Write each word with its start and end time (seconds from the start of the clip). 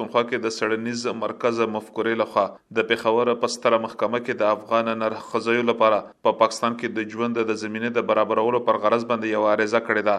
پښتونخوا 0.00 0.22
کې 0.30 0.38
د 0.44 0.48
سړنیز 0.58 1.02
مرکز 1.24 1.56
مفکورې 1.74 2.14
لخوا 2.20 2.44
د 2.76 2.86
پیښور 2.90 3.30
په 3.42 3.46
ستره 3.54 3.76
محکمه 3.84 4.18
کې 4.26 4.34
د 4.36 4.42
افغان 4.56 4.86
نر 5.00 5.14
خزیو 5.28 5.62
لپاره 5.70 5.98
په 6.00 6.30
پا 6.32 6.38
پاکستان 6.42 6.72
کې 6.80 6.88
د 6.88 6.98
ژوند 7.14 7.36
د 7.50 7.58
زمینه 7.62 7.90
د 7.96 8.06
برابرولو 8.10 8.60
پر 8.68 8.76
غرض 8.84 9.02
باندې 9.10 9.34
یو 9.36 9.42
عارضه 9.50 9.80
کړې 9.88 10.02
ده 10.08 10.16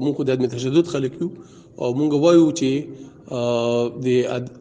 مونږ 0.00 0.14
خو 0.16 0.22
د 0.28 0.32
تشدد 0.54 0.86
خلک 0.96 1.12
یو 1.22 1.28
او 1.80 1.86
مونږ 1.98 2.10
وایو 2.24 2.50
چې 2.58 2.70
د 4.04 4.06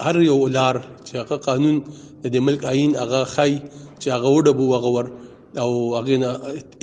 هر 0.07 0.15
یو 0.29 0.37
لار 0.57 0.75
چې 1.07 1.13
هغه 1.21 1.35
قانون 1.47 1.75
د 2.23 2.25
دې 2.33 2.39
ملک 2.49 2.65
عین 2.71 2.91
هغه 3.01 3.19
خای 3.35 3.53
چې 4.01 4.07
هغه 4.15 4.27
وډبو 4.37 4.65
وغور 4.73 5.05
او 5.63 5.69
هغه 5.99 6.17
نه 6.23 6.31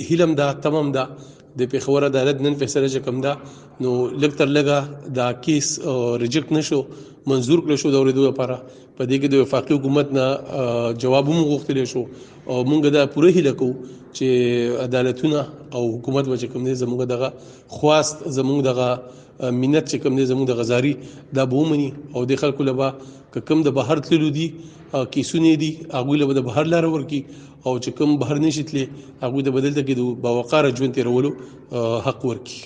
هیلم 0.09 0.31
دا 0.41 0.47
تمام 0.67 0.91
دا 0.97 1.03
د 1.13 1.61
پیښور 1.73 2.01
عدالت 2.09 2.37
نن 2.47 2.53
فیصله 2.63 2.87
چې 2.93 2.99
کوم 3.05 3.17
دا 3.25 3.33
نو 3.85 3.91
لکتر 4.25 4.47
لګه 4.57 4.79
دا 5.21 5.27
کیس 5.47 5.67
ریجیکټ 6.23 6.47
نشو 6.59 6.79
منزور 7.33 7.59
کړ 7.65 7.73
شو 7.85 7.91
د 7.95 8.01
اوریدو 8.01 8.27
لپاره 8.27 8.59
په 8.99 9.05
دې 9.09 9.17
کې 9.23 9.27
د 9.31 9.35
وفاقي 9.43 9.75
حکومت 9.77 10.09
نه 10.15 10.23
جواب 11.03 11.27
هم 11.33 11.37
غوښتل 11.49 11.77
شو 11.91 12.01
او 12.51 12.55
مونږ 12.69 12.87
دا 12.95 13.03
پوره 13.13 13.29
هیله 13.35 13.53
کوو 13.59 13.97
چې 14.17 14.27
عدالتونه 14.87 15.43
او 15.75 15.83
حکومت 15.93 16.25
به 16.31 16.49
کوم 16.55 16.65
نه 16.67 16.73
زموږ 16.81 17.05
دغه 17.11 17.29
خواست 17.77 18.17
زموږ 18.37 18.59
دغه 18.69 18.89
مینت 19.59 19.85
چې 19.91 19.95
کوم 20.05 20.13
نه 20.19 20.25
زموږ 20.31 20.45
د 20.49 20.57
غزاري 20.61 20.91
د 21.39 21.47
بومني 21.53 21.85
او 22.15 22.23
د 22.31 22.41
خلکو 22.41 22.65
لپاره 22.69 23.45
کوم 23.51 23.61
د 23.67 23.77
بهر 23.77 24.03
تللو 24.07 24.29
دي 24.39 24.47
کیسونه 25.13 25.53
دي 25.63 25.69
هغه 25.97 26.17
له 26.23 26.43
بهر 26.49 26.67
لار 26.73 26.89
ورکی 26.95 27.21
او 27.37 27.77
چې 27.85 27.95
کوم 28.01 28.17
بهر 28.25 28.43
نشي 28.47 28.63
تللی 28.73 28.83
هغه 29.23 29.45
د 29.49 29.55
بدل 29.59 29.79
تکي 29.79 29.95
د 30.01 30.11
باوقار 30.27 30.69
ژوند 30.81 30.99
تیرولو 30.99 31.33
حق 32.09 32.25
ورکی 32.31 32.61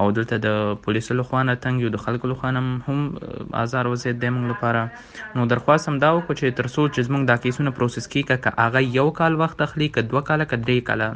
او 0.00 0.06
دلته 0.16 0.36
د 0.44 0.48
پولیسو 0.84 1.12
له 1.18 1.24
خوانه 1.30 1.54
تنګ 1.64 1.76
یو 1.84 1.90
د 1.94 1.98
خلکو 2.04 2.26
له 2.30 2.36
خوانه 2.42 2.60
هم 2.86 3.00
آزار 3.64 3.84
وزید 3.94 4.16
د 4.22 4.26
موږ 4.34 4.46
لپاره 4.52 4.82
نو 5.38 5.48
درخواست 5.52 5.84
هم 5.90 5.96
دا 6.04 6.10
وکړو 6.14 6.38
چې 6.40 6.56
تر 6.60 6.66
څو 6.74 6.82
چې 6.94 7.00
موږ 7.16 7.22
دا 7.32 7.36
کیسونه 7.44 7.70
پروسس 7.80 8.04
کیږي 8.14 8.38
که 8.46 8.50
هغه 8.62 8.80
یو 8.98 9.08
کال 9.20 9.32
وخت 9.42 9.58
اخلي 9.66 9.88
که 9.96 10.00
دوه 10.12 10.22
کاله 10.30 10.44
که 10.52 10.56
درې 10.64 10.78
کاله 10.88 11.08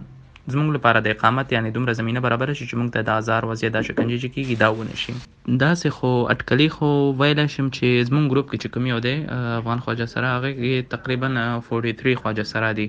زموږ 0.53 0.69
لپاره 0.77 0.99
د 1.07 1.17
اقامت 1.17 1.47
یعنی 1.57 1.71
دومره 1.79 1.93
زمينه 2.03 2.21
برابر 2.29 2.49
شي 2.59 2.65
چې 2.71 2.75
موږ 2.81 2.89
ته 2.99 3.09
د 3.09 3.19
آزار 3.23 3.43
وزید 3.53 3.71
د 3.81 3.89
شکنجه 3.89 4.29
کیږي 4.37 4.55
دا 4.65 4.69
ونه 4.77 4.97
شي 5.05 5.15
داسې 5.49 5.91
خو 5.97 6.09
اټکلي 6.33 6.67
خو 6.77 6.87
ویلی 7.19 7.43
شم 7.55 7.67
چې 7.75 8.07
زمونږ 8.09 8.31
ګروپ 8.31 8.47
کې 8.51 8.59
چې 8.63 8.69
کوم 8.75 8.87
یو 8.91 8.99
دی 9.03 9.13
افغان 9.59 9.81
خواجه 9.85 10.07
سره 10.15 10.31
هغه 10.33 10.49
کې 10.57 10.89
تقریبا 10.95 11.29
43 11.69 12.15
خواجه 12.21 12.45
سره 12.53 12.71
دي 12.79 12.87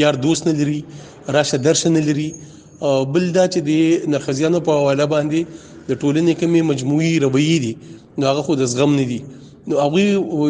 یار 0.00 0.14
دوست 0.26 0.48
نه 0.50 0.56
لري 0.64 0.80
راشه 1.38 1.58
درشن 1.70 1.92
نه 2.00 2.04
لري 2.10 2.28
بل 3.12 3.32
دا 3.32 3.48
چې 3.52 3.66
د 3.70 4.10
نرخزیانو 4.16 4.60
په 4.66 4.80
حواله 4.82 5.04
باندې 5.12 5.64
د 5.88 5.92
ټولنې 6.02 6.32
کومې 6.40 6.60
مجموعي 6.70 7.12
رویې 7.24 7.58
دي 7.64 7.72
نو 8.18 8.22
هغه 8.30 8.42
خو 8.46 8.54
د 8.62 8.70
زغم 8.72 8.94
نه 9.00 9.04
دي 9.10 9.18
نو 9.72 9.82
هغه 9.84 9.98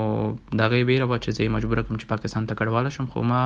دا 0.61 0.69
غي 0.73 0.81
ویره 0.91 1.07
و 1.07 1.15
چې 1.15 1.37
زه 1.39 1.49
مجبور 1.57 1.81
کوم 1.89 1.97
چې 2.01 2.13
پاکستان 2.13 2.49
ته 2.51 2.59
کډواله 2.61 2.95
شم 2.97 3.09
خو 3.15 3.25
ما 3.33 3.41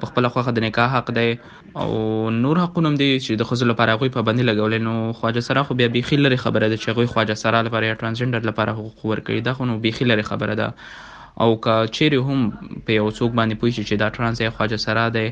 په 0.00 0.04
خپل 0.10 0.26
خوخه 0.32 0.52
د 0.56 0.64
نکاح 0.66 0.88
حق 0.96 1.08
دی 1.18 1.30
او 1.84 1.88
نور 2.42 2.56
حقونه 2.64 2.88
هم 2.90 2.96
دي 3.02 3.08
چې 3.24 3.40
د 3.40 3.48
خزل 3.50 3.68
لپاره 3.72 3.96
غوي 4.00 4.10
پابندي 4.16 4.44
لګولې 4.50 4.80
نو 4.88 4.94
خواجه 5.20 5.42
سره 5.48 5.64
خو 5.70 5.76
بیا 5.80 5.88
بيخي 5.96 6.18
لري 6.24 6.38
خبره 6.44 6.66
ده 6.72 6.76
چې 6.82 6.96
غوي 6.96 7.06
خواجه 7.14 7.36
سره 7.44 7.62
لپاره 7.68 7.90
یا 7.90 7.96
ترانسجندر 8.02 8.46
لپاره 8.50 8.76
حقوق 8.78 9.00
ورکړي 9.10 9.40
دا 9.48 9.54
خو 9.58 9.68
نو 9.70 9.78
بيخي 9.86 10.04
لري 10.10 10.22
خبره 10.30 10.54
ده 10.62 10.68
او 11.44 11.48
که 11.64 11.74
چیرې 11.94 12.20
هم 12.28 12.84
په 12.86 13.00
یو 13.00 13.08
څوک 13.18 13.30
باندې 13.40 13.56
پوه 13.62 13.70
شي 13.78 13.82
چې 13.88 13.94
دا 14.04 14.08
ترانس 14.18 14.44
یا 14.46 14.50
خواجه 14.58 14.78
سره 14.86 15.08
دی 15.18 15.26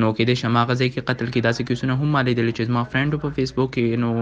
نو 0.00 0.14
کې 0.16 0.24
د 0.30 0.40
شما 0.42 0.62
غزي 0.70 0.88
کې 0.92 1.06
قتل 1.12 1.26
کې 1.34 1.44
داسې 1.48 1.62
کیسونه 1.72 1.98
هم 2.02 2.16
مالي 2.18 2.34
دي 2.40 2.48
چې 2.56 2.76
ما 2.78 2.88
فرند 2.94 3.20
په 3.26 3.36
فیسبوک 3.40 3.76
کې 3.76 4.02
نو 4.04 4.12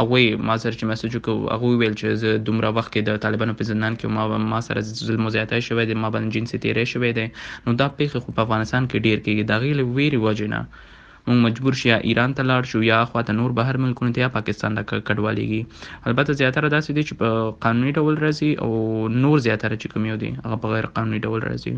هغه 0.00 0.18
ما 0.48 0.54
سره 0.62 0.74
چې 0.78 0.84
میسج 0.90 1.12
وکړ 1.16 1.34
هغه 1.54 1.68
ویل 1.80 1.94
چې 2.00 2.06
زه 2.22 2.30
دومره 2.48 2.68
وخت 2.76 2.90
کې 2.94 3.00
د 3.08 3.10
طالبانو 3.24 3.54
په 3.58 3.64
زندان 3.70 3.92
کې 3.98 4.06
ما 4.16 4.24
ما 4.52 4.60
سره 4.66 4.80
ظلم 5.08 5.24
زیاته 5.36 5.56
شوی 5.68 5.84
دی 5.88 5.94
ما 6.02 6.08
باندې 6.14 6.34
جنسي 6.34 6.56
تیرې 6.64 6.84
شوی 6.92 7.10
دی 7.18 7.26
نو 7.64 7.70
دا 7.80 7.88
پیښه 7.98 8.16
خو 8.22 8.34
په 8.36 8.42
افغانستان 8.46 8.82
کې 8.90 9.04
ډیر 9.06 9.18
کېږي 9.26 9.42
دا 9.50 9.56
غیله 9.62 9.84
ویری 9.96 10.20
وجنه 10.26 10.60
موږ 11.28 11.38
مجبور 11.46 11.74
شو 11.80 11.86
یا 11.92 11.98
ایران 12.08 12.30
ته 12.36 12.42
لاړ 12.50 12.62
شو 12.70 12.78
یا 12.92 12.98
خواته 13.10 13.36
نور 13.40 13.56
بهر 13.58 13.80
ملکونو 13.84 14.14
ته 14.14 14.24
یا 14.24 14.30
پاکستان 14.38 14.78
ته 14.80 14.86
کډوالېږي 15.08 15.60
البته 16.08 16.38
زیاتره 16.40 16.72
داسې 16.76 16.90
دي 16.98 17.02
چې 17.08 17.18
په 17.20 17.30
قانوني 17.66 17.92
ډول 17.98 18.14
راځي 18.26 18.50
او 18.62 18.70
نور 19.24 19.36
زیاتره 19.48 19.76
چې 19.82 19.86
کوم 19.92 20.10
یو 20.12 20.18
دي 20.24 20.30
هغه 20.44 20.62
په 20.64 20.74
غیر 20.74 20.92
قانوني 20.98 21.24
ډول 21.26 21.40
راځي 21.50 21.76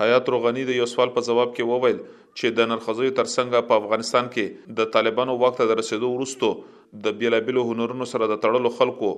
حیات 0.00 0.28
روغنی 0.32 0.62
د 0.66 0.76
یو 0.80 0.84
سوال 0.90 1.10
په 1.14 1.22
جواب 1.26 1.50
کې 1.56 1.70
وویل 1.70 1.96
چې 2.02 2.54
د 2.58 2.68
نرخصیو 2.70 3.14
ترڅنګ 3.16 3.64
په 3.72 3.80
افغانستان 3.82 4.28
کې 4.36 4.76
د 4.78 4.92
طالبانو 4.94 5.34
وخت 5.42 5.58
د 5.70 5.76
رسیدو 5.80 6.10
وروسته 6.12 6.80
د 7.06 7.18
بیلابلو 7.22 7.64
هنرونو 7.72 8.06
سره 8.12 8.28
د 8.30 8.40
تړلو 8.44 8.72
خلکو 8.78 9.10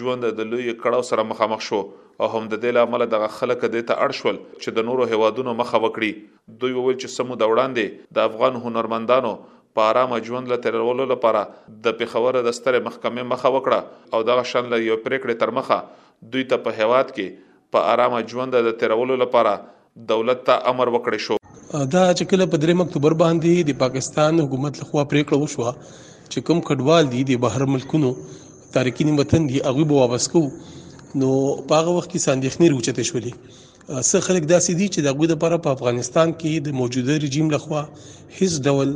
ژوند 0.00 0.28
د 0.40 0.48
لوی 0.50 0.66
کړهو 0.66 1.06
سره 1.12 1.24
مخامخ 1.30 1.64
شو 1.68 1.78
او 1.80 2.28
هم 2.34 2.42
د 2.50 2.60
دې 2.64 2.76
لامل 2.78 3.06
د 3.14 3.24
خلک 3.38 3.64
د 3.76 3.86
ته 3.92 4.04
اړشول 4.06 4.40
چې 4.42 4.78
د 4.80 4.86
نورو 4.90 5.08
هوادونو 5.14 5.56
مخه 5.62 5.82
وکړي 5.86 6.58
دوی 6.64 6.76
وویل 6.78 7.00
چې 7.00 7.14
سمو 7.16 7.38
د 7.44 7.52
وړاندې 7.54 8.14
د 8.18 8.28
افغان 8.30 8.60
هنرمندانو 8.68 9.32
په 9.78 9.88
آرام 9.94 10.14
ژوند 10.30 10.52
له 10.54 10.62
ترولو 10.66 11.08
لپاره 11.16 11.42
د 11.88 12.00
پیښور 12.02 12.40
د 12.50 12.58
ستره 12.60 12.84
محکمې 12.86 13.32
مخه 13.32 13.54
وکړه 13.58 14.14
او 14.14 14.22
دغه 14.32 14.46
شان 14.54 14.70
له 14.74 14.84
یو 14.88 15.00
پریکړه 15.08 15.42
تر 15.44 15.56
مخه 15.58 16.30
دوی 16.34 16.48
ته 16.54 16.62
په 16.68 16.80
هواد 16.84 17.12
کې 17.16 17.52
په 17.76 17.92
آرام 17.96 18.20
ژوند 18.34 18.60
د 18.72 18.78
ترولو 18.84 19.18
لپاره 19.26 19.58
دولت 20.08 20.44
ته 20.48 20.54
امر 20.72 20.88
وکړی 20.94 21.20
شو 21.26 21.36
دا 21.94 22.02
چې 22.18 22.24
کله 22.30 22.46
په 22.52 22.56
درې 22.62 22.74
اکتوبر 22.84 23.14
باندې 23.22 23.52
د 23.70 23.78
پاکستان 23.82 24.40
حکومت 24.44 24.74
لخوا 24.82 25.02
پریکړه 25.10 25.38
وشوه 25.40 25.74
چې 26.32 26.44
کوم 26.50 26.60
کډوال 26.70 27.04
دي 27.14 27.22
د 27.30 27.40
بهر 27.46 27.64
ملکونو 27.74 28.10
تارکین 28.76 29.08
وطن 29.22 29.46
دي 29.50 29.58
هغه 29.66 29.84
به 29.90 29.94
واپس 30.04 30.28
کوو 30.36 31.20
نو 31.20 31.30
په 31.68 31.74
هغه 31.80 31.90
وخت 31.96 32.10
کې 32.12 32.24
ساندښنې 32.26 32.66
روچته 32.74 33.02
شولې 33.10 33.34
څه 34.08 34.18
خلک 34.28 34.42
داسې 34.54 34.72
دي 34.80 34.86
چې 34.94 35.00
د 35.04 35.08
غوډه 35.16 35.34
لپاره 35.36 35.58
په 35.68 35.74
افغانستان 35.78 36.28
کې 36.40 36.52
د 36.66 36.80
موجوده 36.80 37.14
رژیم 37.28 37.48
لخوا 37.58 37.82
هیڅ 38.38 38.52
ډول 38.66 38.88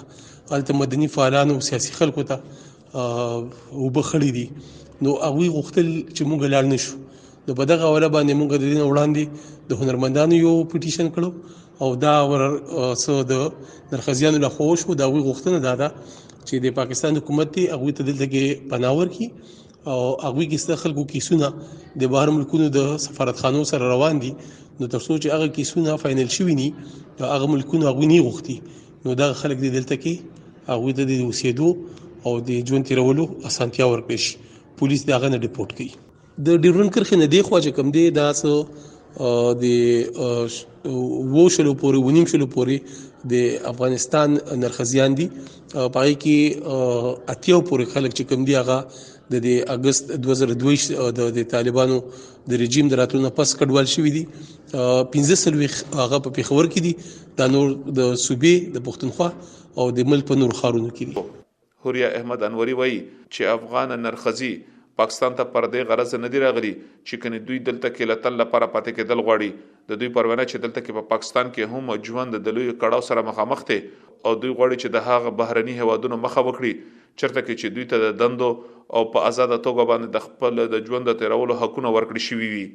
الته 0.54 0.74
مدني 0.76 1.08
فعالانو 1.08 1.54
او 1.56 1.60
سیاسي 1.70 1.92
خلکو 2.00 2.24
ته 2.32 2.40
وبخړې 3.84 4.32
دي 4.38 4.48
نو 5.02 5.10
هغه 5.24 5.48
غوښتل 5.56 5.88
چې 6.16 6.22
موږ 6.32 6.42
لار 6.56 6.66
نشو 6.72 6.98
نو 7.48 7.56
په 7.60 7.64
دغه 7.72 7.84
اوله 7.92 8.08
باندې 8.16 8.34
موږ 8.40 8.48
د 8.52 8.56
دین 8.72 8.82
وړاندې 8.92 9.24
د 9.70 9.82
هنرمندانو 9.82 10.34
یو 10.44 10.54
پټیشن 10.74 11.08
کړو 11.16 11.30
او 11.82 11.96
دا 12.04 12.16
ور 12.32 12.44
سو 13.04 13.18
د 13.32 13.46
نرخزیانو 13.92 14.38
له 14.46 14.50
خوښ 14.58 14.80
وو 14.88 14.94
دا 15.04 15.08
غوښتنه 15.14 15.58
داده 15.68 15.88
چې 16.48 16.56
د 16.66 16.76
پاکستان 16.80 17.18
حکومت 17.22 17.48
ته 17.56 17.72
هغه 17.80 17.92
ته 18.00 18.04
دلته 18.12 18.26
کې 18.26 18.70
پناور 18.74 19.08
کی 19.16 19.32
او 19.88 20.22
هغه 20.22 20.46
کې 20.50 20.58
ست 20.60 20.72
خلکو 20.80 21.04
کیسونه 21.12 21.50
د 22.02 22.12
بهر 22.16 22.28
ملکونو 22.38 22.68
د 22.78 22.90
سفارتخانو 23.06 23.64
سره 23.72 23.86
روان 23.92 24.20
دي 24.26 24.32
نو 24.80 24.88
تر 24.94 25.00
څو 25.00 25.18
چې 25.24 25.28
هغه 25.36 25.48
کیسونه 25.58 25.96
فائنل 26.02 26.30
شوي 26.38 26.56
ني 26.56 26.68
دا 27.20 27.26
هغه 27.36 27.48
ملکونه 27.52 27.88
هغه 27.90 28.04
نه 28.12 28.22
غوختي 28.26 28.58
نو 29.06 29.14
دا 29.22 29.30
خلک 29.42 29.58
د 29.64 29.72
دلته 29.78 29.96
کې 30.04 30.16
هغه 30.70 30.92
د 30.98 31.02
دې 31.10 31.18
اوسېدو 31.28 31.70
او 32.26 32.40
د 32.50 32.72
ژوند 32.72 32.86
تیرولو 32.90 33.26
اسانتیا 33.50 33.86
ورکړي 33.92 34.18
شي 34.24 34.34
پولیس 34.82 35.04
دا 35.10 35.18
غنه 35.26 35.38
ریپورت 35.44 35.72
کوي 35.78 35.92
د 36.50 36.62
ډیورن 36.66 36.90
کرخه 36.98 37.18
نه 37.22 37.26
دی 37.36 37.42
خو 37.42 37.60
چې 37.64 37.70
کم 37.78 37.92
دی 37.92 38.10
دا 38.18 38.26
څه 38.32 39.30
د 39.64 39.66
ووشلو 40.90 41.72
پورې 41.82 41.98
ونیم 42.10 42.26
شلو 42.34 42.48
پورې 42.58 43.24
د 43.32 43.72
افغانستان 43.72 44.36
نرخزیان 44.66 45.16
دي 45.22 45.30
پای 45.94 46.12
کې 46.26 47.16
اتیو 47.30 47.62
پورې 47.62 47.86
خلک 47.96 48.12
چې 48.20 48.24
کم 48.34 48.46
دی 48.52 48.60
هغه 48.60 48.78
د 49.34 49.40
د 49.46 49.50
اگست 49.74 50.12
2022 50.28 50.88
د 51.38 51.44
طالبانو 51.52 51.98
د 52.54 52.62
رژیم 52.62 52.88
دراتلو 52.94 53.22
نه 53.26 53.32
پس 53.40 53.52
کډوال 53.60 53.90
شوې 53.92 54.14
دي 54.16 54.24
15 55.18 55.42
سلوي 55.42 55.68
هغه 55.74 56.22
په 56.28 56.32
پیښور 56.38 56.70
کې 56.74 56.88
دي 56.88 57.38
د 57.42 57.52
نور 57.56 57.68
د 58.00 58.10
صوبې 58.24 58.56
د 58.78 58.86
پښتونخوا 58.88 59.30
او 59.84 59.88
د 60.00 60.10
ملک 60.14 60.30
په 60.34 60.40
نور 60.44 60.56
خارونو 60.62 60.92
کې 60.92 61.12
دي 61.12 61.86
هوریا 61.86 62.10
احمد 62.22 62.48
انوري 62.50 62.78
وایي 62.82 62.98
چې 63.36 63.54
افغان 63.60 63.96
نرخزي 64.10 64.52
پاکستان 65.02 65.36
ته 65.40 65.52
پر 65.58 65.68
دې 65.74 65.90
غرض 65.92 66.16
نه 66.24 66.32
دی 66.36 66.42
راغلي 66.48 66.72
چې 66.78 67.26
کني 67.26 67.42
دوی 67.50 67.60
دلته 67.68 67.92
کې 67.96 68.14
لتل 68.14 68.42
لپاره 68.44 68.66
پاتې 68.66 69.02
کېدل 69.02 69.26
غواړي 69.28 69.90
د 69.92 70.02
دوی 70.02 70.10
پرونه 70.18 70.44
چې 70.50 70.66
دلته 70.66 70.82
کې 70.82 71.02
په 71.02 71.14
پاکستان 71.14 71.52
کې 71.52 71.76
هم 71.76 72.00
ژوند 72.10 72.40
د 72.48 72.58
لوی 72.60 72.72
کډاو 72.82 73.08
سره 73.12 73.28
مخامخ 73.34 73.64
دي 73.70 73.78
او 73.84 74.34
دوی 74.42 74.54
غواړي 74.56 74.78
چې 74.82 74.96
د 74.96 75.06
هغه 75.12 75.36
بهرني 75.44 75.76
هوادونو 75.82 76.20
مخه 76.26 76.42
وکړي 76.50 76.74
چرته 77.20 77.40
کې 77.46 77.54
چې 77.62 77.68
دوی 77.76 77.86
ته 77.92 77.96
د 78.06 78.08
دندو 78.22 78.50
او 78.96 79.02
په 79.12 79.18
آزاد 79.30 79.52
توګه 79.68 79.84
باندې 79.90 80.08
د 80.10 80.18
خپل 80.26 80.54
د 80.74 80.76
ژوند 80.88 81.04
د 81.08 81.12
تیرولو 81.20 81.60
حقونه 81.62 81.90
ورکړي 81.92 82.22
شوی 82.28 82.48
وي 82.54 82.66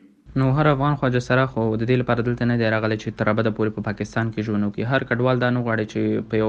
نو 0.40 0.46
هر 0.56 0.66
افغان 0.74 0.94
خواجه 1.00 1.20
سره 1.28 1.42
خو 1.50 1.62
د 1.64 1.78
دې 1.88 1.96
لپاره 2.00 2.20
دلته 2.28 2.46
نه 2.50 2.54
دی 2.60 2.70
راغلی 2.74 2.94
چې 3.02 3.18
تر 3.18 3.28
ابده 3.32 3.50
پورې 3.56 3.74
په 3.74 3.84
پاکستان 3.88 4.30
کې 4.32 4.46
ژوند 4.46 4.64
وکړي 4.66 4.90
هر 4.92 5.04
کډوال 5.10 5.36
دا 5.42 5.50
نه 5.56 5.60
غواړي 5.66 5.86
چې 5.92 6.24
په 6.30 6.40
یو 6.40 6.48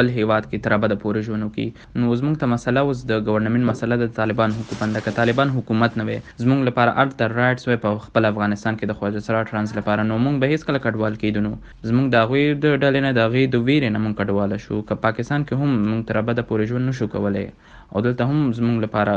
بل 0.00 0.08
هیواد 0.16 0.48
کې 0.50 0.64
تر 0.64 0.74
ابده 0.76 0.96
پورې 1.04 1.26
ژوند 1.28 1.46
وکړي 1.46 2.00
نو 2.00 2.16
زموږ 2.20 2.40
ته 2.42 2.50
مسله 2.54 2.82
اوس 2.88 3.04
د 3.10 3.22
گورنمنت 3.28 3.66
مسله 3.68 3.98
د 4.00 4.10
طالبان 4.16 4.56
حکومت 4.56 4.98
د 5.06 5.14
طالبان 5.20 5.52
حکومت 5.58 5.98
نه 6.00 6.06
وي 6.08 6.16
زموږ 6.16 6.70
لپاره 6.70 6.96
ارت 7.04 7.14
د 7.22 7.30
رائټس 7.36 7.70
وي 7.70 7.76
په 7.86 8.00
خپل 8.08 8.28
افغانستان 8.32 8.80
کې 8.80 8.92
د 8.92 8.98
خواجه 9.02 9.24
سره 9.28 9.44
ترانس 9.52 9.76
لپاره 9.78 10.08
نو 10.10 10.18
موږ 10.26 10.42
به 10.46 10.52
هیڅ 10.54 10.66
کله 10.72 10.82
کډوال 10.88 11.20
کیدونو 11.22 11.54
زموږ 11.90 12.12
د 12.16 12.26
غوی 12.32 12.44
د 12.48 12.66
ډلې 12.66 13.06
نه 13.06 13.16
د 13.20 13.30
غوی 13.34 13.46
د 13.54 13.64
ویرې 13.70 13.94
نه 13.98 14.02
موږ 14.04 14.20
کډواله 14.22 14.62
شو 14.66 14.82
که 14.90 15.02
پاکستان 15.06 15.46
کې 15.46 15.60
هم 15.60 15.78
موږ 15.90 16.06
تر 16.10 16.20
ابده 16.24 16.48
پورې 16.50 16.74
ژوند 16.74 16.92
نشو 16.92 17.08
کولای 17.16 17.46
او 17.94 18.00
دلته 18.00 18.24
هم 18.30 18.38
زموږ 18.58 18.76
لپاره 18.84 19.14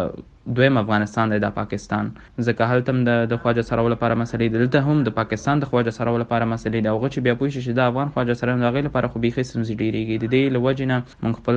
دویم 0.55 0.77
افغانستان 0.83 1.25
دی 1.31 1.39
دا 1.45 1.51
پاکستان 1.59 2.05
ځکه 2.47 2.63
هلته 2.71 2.89
هم 2.93 2.99
د 3.31 3.33
خواجه 3.41 3.63
سراو 3.69 3.89
لپاره 3.93 4.13
مسلې 4.23 4.47
دلته 4.55 4.77
هم 4.87 4.97
د 5.07 5.09
پاکستان 5.19 5.55
د 5.59 5.63
خواجه 5.69 5.91
سراو 5.97 6.21
لپاره 6.23 6.45
مسلې 6.53 6.79
دی 6.83 6.89
هغه 6.93 7.07
چې 7.13 7.19
بیا 7.25 7.33
پوه 7.39 7.49
شي 7.53 7.61
چې 7.65 7.71
د 7.77 7.81
افغان 7.89 8.07
خواجه 8.13 8.33
سراو 8.39 8.59
د 8.61 8.67
هغې 8.69 8.81
لپاره 8.87 9.07
خو 9.11 9.17
بیخي 9.25 9.43
ستونزې 9.49 9.73
ډېرېږي 9.81 10.15
د 10.17 10.25
دې 10.33 10.43
له 10.55 10.59
وجې 10.65 10.85
نه 10.91 10.97
موږ 11.23 11.33
خپل 11.41 11.55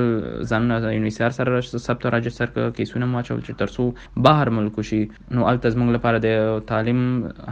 ځانونه 0.49 0.75
یونیسیار 0.97 1.31
سره 1.39 1.85
ثبت 1.87 2.01
او 2.07 2.11
راجستر 2.15 2.47
کیسونه 2.77 3.05
مو 3.11 3.17
اچول 3.23 3.39
چې 3.45 3.53
تر 3.61 3.67
څو 3.75 3.83
بهر 4.27 4.53
ملکو 4.57 4.87
شي 4.89 5.01
نو 5.35 5.47
هلته 5.49 5.73
زموږ 5.75 5.89
لپاره 5.97 6.17
د 6.27 6.29
تعلیم 6.71 7.01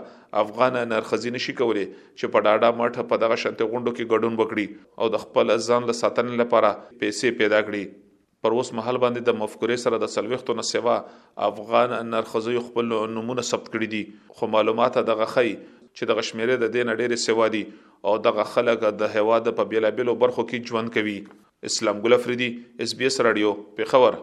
افغان 0.41 0.77
نرخزی 0.93 1.31
نشي 1.37 1.53
کولی 1.61 1.85
چې 1.91 2.35
په 2.35 2.43
ډاډه 2.47 2.79
مټه 2.81 3.05
په 3.13 3.21
دغه 3.23 3.39
شته 3.45 3.69
غونډو 3.71 3.93
کې 3.97 4.11
ګډون 4.13 4.37
وکړي 4.41 5.01
او 5.03 5.09
د 5.15 5.23
خپل 5.23 5.53
ځان 5.69 5.87
له 5.91 5.95
ساتنې 6.01 6.41
لپاره 6.43 6.73
پیسې 7.05 7.39
پیدا 7.43 7.61
کړي 7.69 8.05
پر 8.45 8.57
اوس 8.59 8.73
محل 8.81 9.01
باندې 9.05 9.31
د 9.31 9.39
مفکورې 9.43 9.83
سره 9.87 10.03
د 10.05 10.13
سلويختو 10.17 10.57
نه 10.61 10.67
سیوا 10.73 10.97
افغان 11.51 11.97
نرخزی 12.11 12.57
خپل 12.67 12.93
نمونه 13.15 13.47
ثبت 13.55 13.73
کړي 13.73 13.89
دي 13.97 14.03
خو 14.39 14.51
معلومات 14.59 15.01
دغه 15.13 15.31
خي 15.37 15.47
چې 15.57 16.13
دغه 16.15 16.29
شمیره 16.31 16.61
د 16.65 16.75
دین 16.79 16.93
ډېر 17.01 17.25
سیوا 17.27 17.49
دي 17.59 17.65
او 18.11 18.19
دغه 18.31 18.49
خلک 18.55 18.87
د 19.05 19.13
هوا 19.19 19.41
د 19.49 19.59
په 19.61 19.73
بیلابلو 19.75 20.17
برخو 20.27 20.47
کې 20.53 20.75
ژوند 20.75 20.97
کوي 21.01 21.19
اسلام 21.73 22.05
ګل 22.09 22.21
افریدي 22.21 22.53
اس 22.87 22.97
بي 23.01 23.11
اس 23.13 23.21
رادیو 23.31 23.57
په 23.81 23.95
خبر 23.97 24.21